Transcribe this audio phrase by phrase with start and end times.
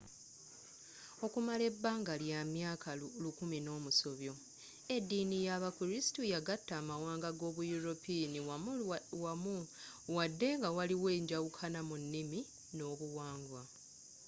[1.25, 2.89] okumala ebanga ly'amyaka
[3.23, 4.33] lukumi nomusobyo
[4.95, 8.39] ediini yabakristu yagata amawanga gabayuropiinu
[9.23, 9.55] wammu
[10.15, 12.39] wadde nga waliwo enjawukana mu nimi
[12.75, 13.61] n'obuwangwa